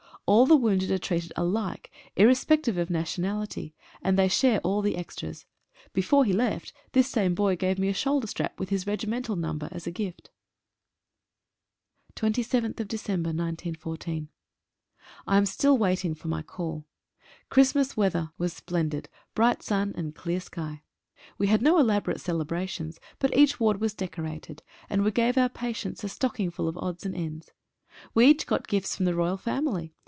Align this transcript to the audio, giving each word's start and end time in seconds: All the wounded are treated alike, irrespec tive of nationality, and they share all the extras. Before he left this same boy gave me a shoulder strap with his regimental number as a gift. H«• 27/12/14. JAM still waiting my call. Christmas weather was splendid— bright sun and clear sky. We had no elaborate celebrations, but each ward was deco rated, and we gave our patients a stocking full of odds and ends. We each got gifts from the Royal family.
All 0.27 0.45
the 0.45 0.55
wounded 0.55 0.89
are 0.91 0.97
treated 0.97 1.33
alike, 1.35 1.91
irrespec 2.15 2.63
tive 2.63 2.77
of 2.77 2.89
nationality, 2.89 3.75
and 4.01 4.17
they 4.17 4.29
share 4.29 4.61
all 4.61 4.81
the 4.81 4.95
extras. 4.95 5.45
Before 5.91 6.23
he 6.23 6.31
left 6.31 6.71
this 6.93 7.09
same 7.09 7.35
boy 7.35 7.57
gave 7.57 7.77
me 7.77 7.89
a 7.89 7.93
shoulder 7.93 8.27
strap 8.27 8.57
with 8.57 8.69
his 8.69 8.87
regimental 8.87 9.35
number 9.35 9.67
as 9.73 9.87
a 9.87 9.91
gift. 9.91 10.29
H«• 12.23 12.33
27/12/14. 12.77 14.27
JAM 15.27 15.45
still 15.45 15.77
waiting 15.77 16.17
my 16.23 16.41
call. 16.41 16.85
Christmas 17.49 17.97
weather 17.97 18.31
was 18.37 18.53
splendid— 18.53 19.09
bright 19.35 19.61
sun 19.61 19.91
and 19.97 20.15
clear 20.15 20.39
sky. 20.39 20.81
We 21.37 21.47
had 21.47 21.61
no 21.61 21.77
elaborate 21.77 22.21
celebrations, 22.21 23.01
but 23.19 23.35
each 23.35 23.59
ward 23.59 23.81
was 23.81 23.93
deco 23.93 24.23
rated, 24.23 24.61
and 24.89 25.03
we 25.03 25.11
gave 25.11 25.37
our 25.37 25.49
patients 25.49 26.05
a 26.05 26.09
stocking 26.09 26.51
full 26.51 26.69
of 26.69 26.77
odds 26.77 27.05
and 27.05 27.15
ends. 27.15 27.51
We 28.13 28.27
each 28.27 28.47
got 28.47 28.69
gifts 28.69 28.95
from 28.95 29.03
the 29.03 29.15
Royal 29.15 29.35
family. 29.35 29.93